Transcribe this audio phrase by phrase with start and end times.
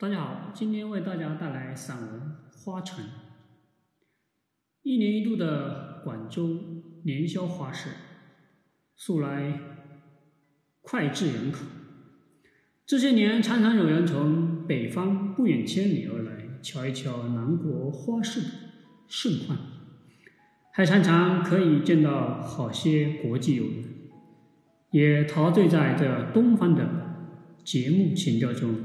[0.00, 2.20] 大家好，今天为大家带来散文
[2.56, 3.04] 《花城》。
[4.84, 6.56] 一年一度的广州
[7.02, 7.90] 年宵花市，
[8.94, 9.58] 素来
[10.82, 11.64] 脍炙人口。
[12.86, 18.48] 这些年，常常有人从北方不远千里而来，瞧一瞧南国花市的
[19.08, 19.58] 盛况，
[20.72, 23.84] 还常常可以见到好些国际友人，
[24.92, 26.88] 也陶醉在这东方的
[27.64, 28.76] 节目情调中，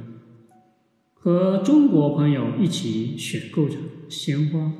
[1.23, 3.77] 和中国朋友一起选购着
[4.09, 4.73] 鲜花。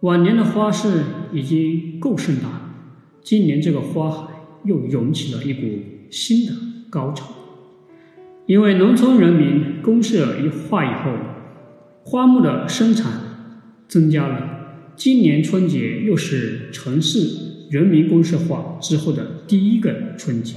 [0.00, 2.74] 往年的花市已经够盛大了，
[3.22, 4.26] 今年这个花海
[4.64, 5.60] 又涌起了一股
[6.10, 6.52] 新的
[6.90, 7.28] 高潮。
[8.46, 11.12] 因为农村人民公社一化以后，
[12.02, 13.12] 花木的生产
[13.86, 14.50] 增加了。
[14.96, 20.56] 今年春节又是城市人民公社化之后的第一个春节。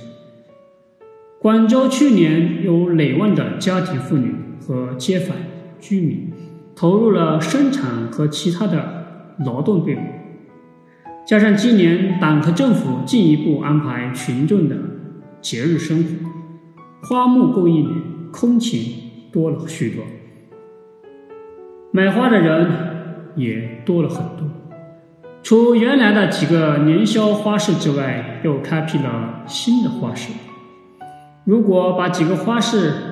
[1.39, 4.33] 广州去年有累万的家庭妇女
[4.69, 5.35] 和街坊
[5.79, 6.31] 居民
[6.75, 9.99] 投入了生产和其他的劳动队伍，
[11.25, 14.75] 加上今年党和政府进一步安排群众的
[15.41, 16.09] 节日生活。
[17.01, 18.79] 花木供应空前
[19.33, 20.03] 多了许多，
[21.91, 22.69] 买花的人
[23.35, 24.47] 也多了很多。
[25.41, 30.31] 除原来的几个年宵花市之外，又开辟了新的花市。
[31.43, 33.08] 如果把几个花市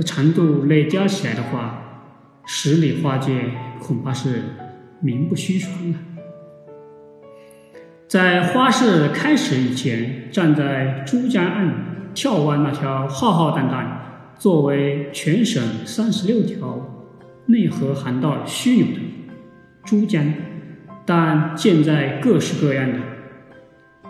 [0.00, 1.82] 的长度累加起来的话，
[2.46, 4.42] 十里花街恐怕是
[5.00, 5.98] 名不虚传了。
[8.08, 11.90] 在花市开始以前，站在珠江岸。
[12.12, 14.00] 眺望那条浩浩荡荡、
[14.36, 17.06] 作为全省三十六条
[17.46, 19.00] 内河航道枢纽的
[19.84, 20.34] 珠江，
[21.06, 22.98] 但建在各式各样的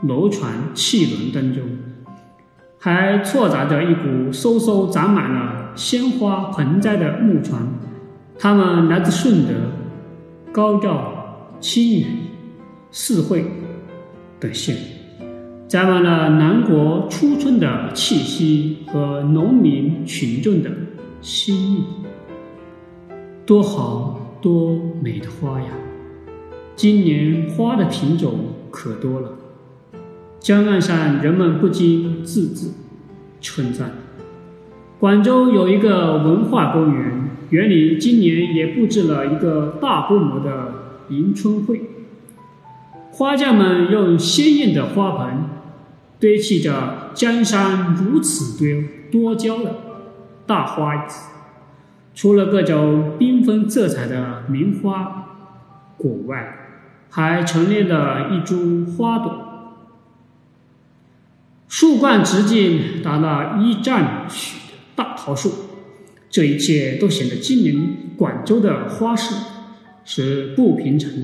[0.08, 1.62] 楼船、汽轮当中，
[2.78, 7.66] 还错杂着一股嗖嗖长满了鲜花盆栽的木船，
[8.38, 9.54] 它们来自顺德、
[10.52, 12.06] 高照、清远、
[12.90, 13.46] 四会
[14.38, 14.76] 等县。
[15.66, 20.70] 载满了南国初春的气息和农民群众的
[21.22, 21.84] 心意，
[23.46, 25.68] 多好多美的花呀！
[26.76, 28.34] 今年花的品种
[28.70, 29.32] 可多了，
[30.40, 32.70] 江岸上人们不禁自自
[33.40, 33.90] 称赞。
[35.00, 40.74] 广州有一个文化公园，园里今年也布置了一个大规模的
[41.08, 41.80] 迎春会，
[43.10, 45.44] 花匠们用鲜艳的花盆。
[46.20, 49.74] 堆砌着江山如此多多娇的
[50.46, 51.30] 大花子，
[52.14, 55.24] 除了各种缤纷色彩的名花
[55.96, 56.58] 果外，
[57.08, 59.32] 还陈列了一株花朵，
[61.68, 64.58] 树冠直径达到一丈许
[65.00, 65.50] 大桃树。
[66.28, 67.74] 这一切都显得今年
[68.18, 69.34] 广州的花市
[70.04, 71.16] 是不平常的。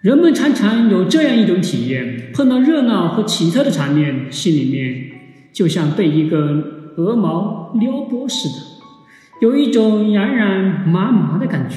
[0.00, 5.10] 人们常常有这样一种体验：碰到热闹和奇特的场面，心里面
[5.52, 6.62] 就像被一根
[6.96, 8.54] 鹅毛撩拨似的，
[9.42, 11.76] 有一种痒痒麻麻的感觉，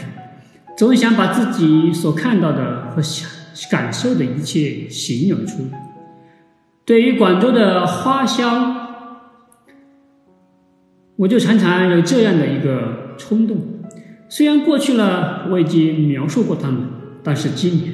[0.77, 3.29] 总想把自己所看到的和想
[3.69, 5.79] 感受的一切形容出来。
[6.85, 8.76] 对于广州的花香，
[11.17, 13.57] 我就常常有这样的一个冲动。
[14.29, 16.81] 虽然过去了我已经描述过它们，
[17.23, 17.93] 但是今年。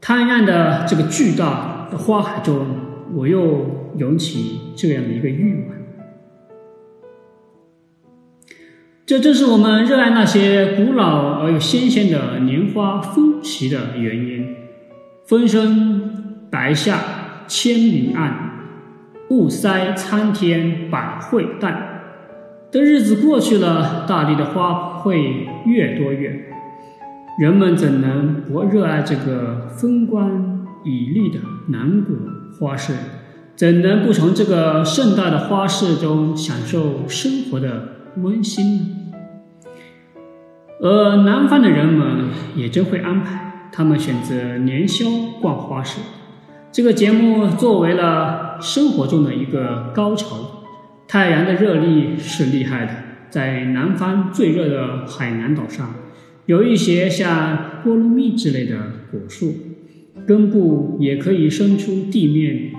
[0.00, 2.66] 贪婪的这个巨大的花海中，
[3.14, 5.76] 我又涌起这样的一个欲望。
[9.04, 14.54] 这正是我们热爱那些古老而又新鲜的年花风旗的原因。
[15.26, 18.47] 风声白下千里岸，
[19.30, 21.84] 雾塞苍天百卉淡。
[22.70, 26.46] 等日子过去了，大地的花会越多越。
[27.38, 32.16] 人们怎能不热爱这个风光旖旎的南国
[32.58, 32.94] 花市？
[33.54, 38.96] 怎能不从这个盛大的花市中享受生活的温馨呢？
[40.80, 45.06] 而南方的人们也真会安排，他们选择年宵
[45.40, 46.00] 逛花市。
[46.70, 50.64] 这个节目作为了生活中的一个高潮。
[51.06, 52.92] 太阳的热力是厉害的，
[53.30, 55.94] 在南方最热的海南岛上。
[56.44, 58.76] 有一些像菠萝蜜之类的
[59.10, 59.54] 果树，
[60.26, 62.72] 根部也可以伸出地面，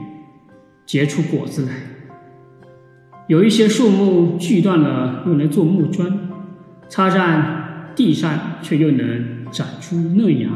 [0.85, 1.71] 结出果子来。
[3.27, 6.29] 有一些树木锯断了，用来做木桩，
[6.87, 10.49] 插上地上却又能长出嫩芽。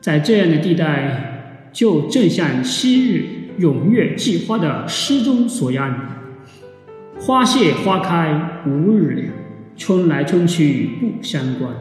[0.00, 1.33] 在这样的地带，
[1.74, 3.24] 就正像昔日
[3.58, 5.92] 踊跃季花的诗中所样，
[7.18, 9.32] 花谢花开无日了，
[9.76, 11.72] 春来春去不相关。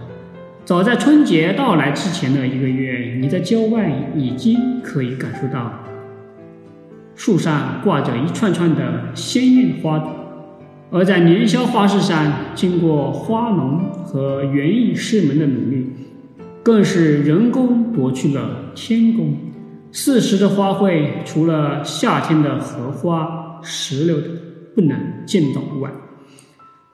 [0.66, 5.72] 早在春节到来之前的一个月，你在郊外已经可以感受到，
[7.16, 10.10] 树上挂着一串串的鲜艳花朵；
[10.90, 15.86] 而在年宵花市上，经过花农和园艺师们的努力，
[16.63, 19.36] 更是人工夺去了天工。
[19.94, 24.30] 四时的花卉，除了夏天的荷花、石榴等
[24.75, 25.92] 不能见到外，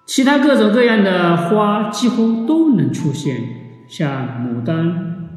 [0.06, 3.56] 其他各种各样的花几乎都能出现。
[3.88, 5.30] 像牡丹、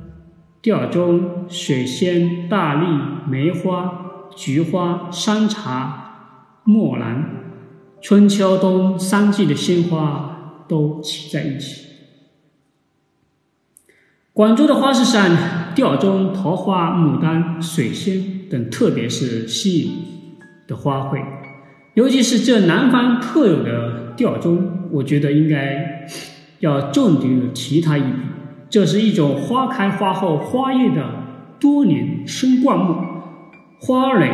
[0.61, 2.87] 吊钟、水仙、大丽、
[3.26, 7.25] 梅花、菊花、山茶、墨兰，
[8.03, 11.87] 春秋冬三季的鲜花都齐在一起。
[14.35, 15.25] 广州的花市上，
[15.75, 19.93] 吊钟、桃花、牡丹、水仙等，特别是吸引
[20.67, 21.23] 的花卉，
[21.95, 26.07] 尤其是这南方特有的吊钟，我觉得应该
[26.61, 28.09] 要重点的提它一笔。
[28.71, 31.05] 这是一种花开花后花叶的
[31.61, 32.97] 多年生灌木，
[33.79, 34.31] 花蕾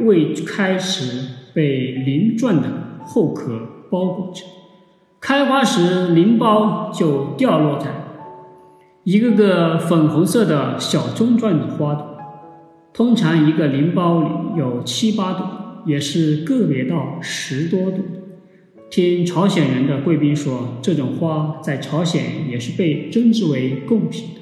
[0.00, 2.68] 未开时被鳞状的
[3.04, 3.60] 后壳
[3.90, 4.44] 包裹着，
[5.20, 7.90] 开花时鳞包就掉落在
[9.04, 12.18] 一个个粉红色的小钟状的花朵，
[12.92, 14.28] 通常一个鳞包里
[14.60, 17.98] 有七八朵，也是个别到十多朵。
[18.90, 24.40] 听朝鲜人的贵宾说，这种花在朝鲜也是被称之为贡品的。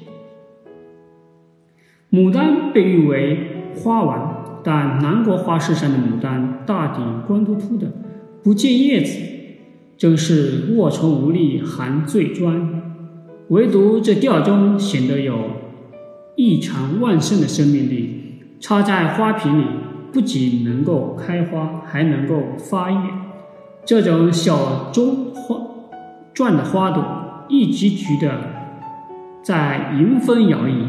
[2.15, 7.91] 牡丹被誉为花王，但南国花市上的牡丹大抵光秃秃的，
[8.43, 9.17] 不见叶子，
[9.97, 12.90] 真是卧虫无力，含醉砖。
[13.51, 15.37] 唯独这吊钟显得有
[16.37, 19.65] 异常旺盛的生命力，插在花瓶里，
[20.13, 22.97] 不仅能够开花，还能够发叶。
[23.85, 25.57] 这种小钟花
[26.33, 27.03] 状的花朵，
[27.49, 28.31] 一局局的
[29.43, 30.85] 在迎风摇曳，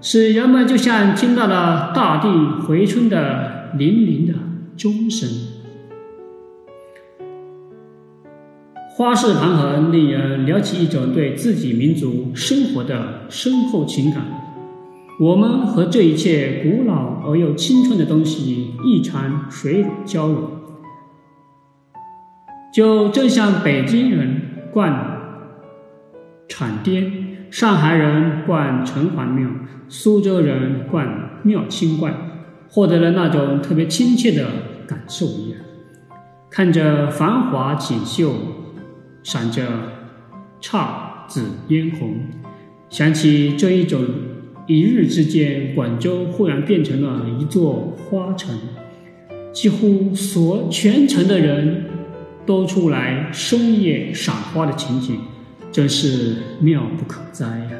[0.00, 4.32] 使人们就像听到了大地回春的粼粼的
[4.74, 5.28] 钟声。
[8.96, 14.24] 花市盘横，令人撩起一种对自己民族生活的深厚情感。
[15.20, 20.50] 我们和这一切古老而又青春的东西一场水乳交融。
[22.72, 24.40] 就正像北京人
[24.72, 24.90] 逛
[26.48, 29.46] 场店，上海人逛城隍庙，
[29.90, 31.06] 苏州人逛
[31.42, 32.14] 庙清观，
[32.70, 34.46] 获得了那种特别亲切的
[34.88, 35.60] 感受一样。
[36.50, 38.32] 看着繁华锦绣，
[39.26, 39.66] 闪着
[40.60, 42.14] 姹紫嫣红，
[42.88, 44.04] 想起这一种
[44.68, 48.56] 一日之间，广州忽然变成了一座花城，
[49.52, 51.86] 几乎所全城的人。
[52.46, 55.18] 都出来深夜赏花的情景，
[55.72, 57.70] 真是妙不可哉呀！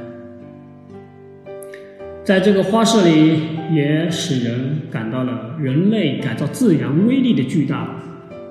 [2.25, 3.43] 在这个花市里，
[3.73, 8.03] 也使人感到了人类改造自然威力的巨大。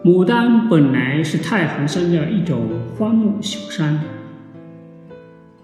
[0.06, 4.00] 牡丹本来是太行山的一种花木小山，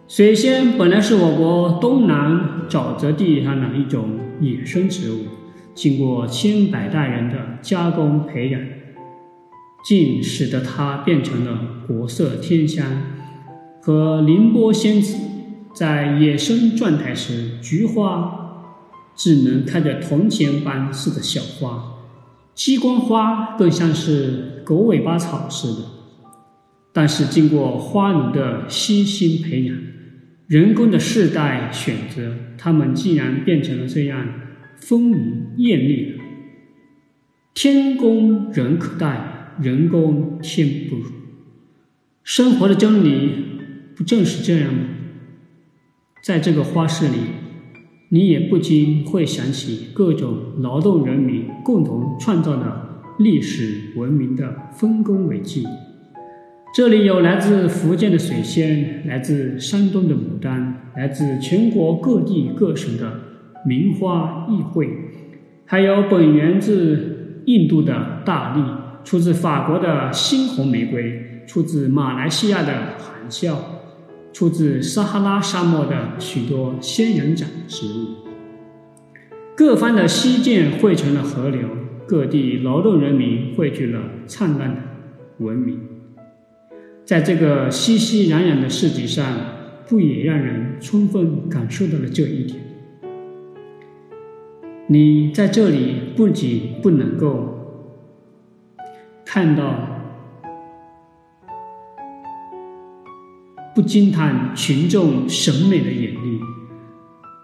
[0.07, 5.25] 水仙本来是我国东南沼泽地上的一种野生植物，
[5.75, 8.59] 经过千百代人的加工培养。
[9.85, 12.83] 竟使得它变成了国色天香。
[13.79, 15.17] 和凌波仙子
[15.71, 18.65] 在野生状态时，菊花
[19.15, 21.90] 只能开着铜钱般似的小花，
[22.53, 25.87] 鸡冠花更像是狗尾巴草似的。
[26.93, 29.77] 但是经过花农的悉心培养，
[30.47, 34.27] 人工的世代选择，它们竟然变成了这样
[34.75, 36.19] 丰腴艳丽。
[37.53, 39.29] 天公人可待。
[39.59, 41.03] 人工天不如，
[42.23, 43.35] 生活的真理
[43.95, 44.79] 不正是这样吗？
[46.23, 47.17] 在这个花市里，
[48.13, 55.65] 你也不禁会想起各种劳动人民共同创造的历史文明的丰功伟绩。
[56.75, 63.13] 这里有来自福建的水仙，来自山东的牡丹，来自全国各地各省的
[63.65, 64.89] 名花异卉，
[65.65, 68.61] 还有本源自印度的大丽。
[69.05, 73.57] 出自法国的猩红玫瑰，出自马来西亚的含笑，
[74.33, 78.07] 出自撒哈拉沙漠的许多仙人掌植物。
[79.55, 81.67] 各方的溪涧汇成了河流，
[82.07, 84.81] 各地劳动人民汇聚了灿烂的
[85.39, 85.79] 文明。
[87.05, 89.25] 在这个熙熙攘攘的市集上，
[89.87, 92.59] 不也让人充分感受到了这一点？
[94.87, 97.57] 你在这里不仅不能够。
[99.23, 100.00] 看到
[103.73, 106.39] 不惊叹群众审美的眼力。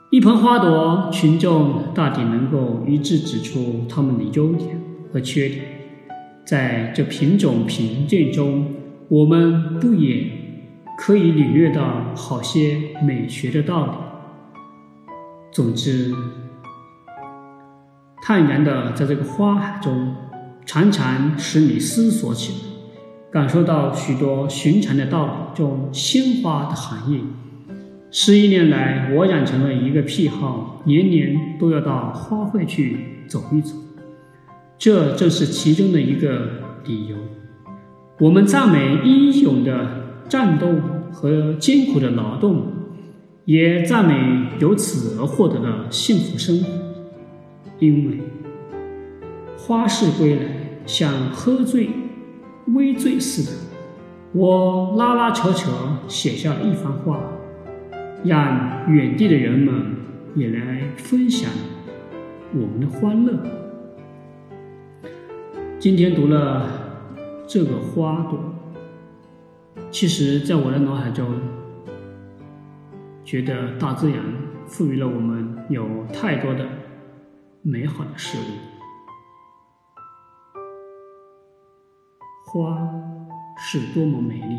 [0.10, 4.82] 一盆花朵，群众大抵能够一致指出它们的优点
[5.12, 5.66] 和缺点。
[6.46, 8.74] 在这品种评鉴中，
[9.10, 10.32] 我们不也
[10.98, 13.92] 可以领略到好些美学的道理？
[15.52, 16.14] 总之，
[18.22, 20.16] 坦然的在这个花海中，
[20.66, 22.77] 常常使你思索起来，
[23.32, 27.22] 感受到许多寻常的道理中鲜花的含义。
[28.10, 33.76] 十一年来，我养成了一个癖好，年年都要到花卉去走一走，
[34.78, 36.48] 这正是其中的一个
[36.86, 37.18] 理由。
[38.20, 40.68] 我们赞美英勇的战斗
[41.12, 42.66] 和艰苦的劳动，
[43.44, 46.70] 也赞美由此而获得的幸福生活，
[47.80, 48.22] 因为
[49.58, 50.42] 花市归来
[50.86, 51.90] 像喝醉、
[52.74, 53.58] 微醉似的，
[54.34, 55.72] 我拉拉扯扯
[56.08, 57.20] 写下了一番话。
[58.24, 59.96] 让远地的人们
[60.36, 61.50] 也来分享
[62.52, 63.40] 我们的欢乐。
[65.78, 66.68] 今天读了
[67.46, 68.40] 这个花朵，
[69.92, 71.26] 其实在我的脑海中，
[73.24, 74.20] 觉得大自然
[74.66, 76.66] 赋予了我们有太多的
[77.62, 78.77] 美好的事物。
[82.48, 82.90] 花
[83.58, 84.58] 是多么美丽，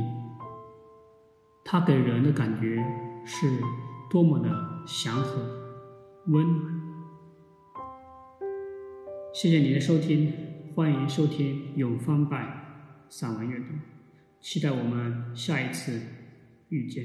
[1.64, 2.84] 它给人的感觉。
[3.30, 3.46] 是
[4.08, 4.48] 多么的
[4.86, 5.38] 祥和、
[6.28, 6.80] 温暖。
[9.34, 10.32] 谢谢您的收听，
[10.74, 13.74] 欢迎收听永芳百散文阅读，
[14.40, 16.00] 期待我们下一次
[16.70, 17.04] 遇见。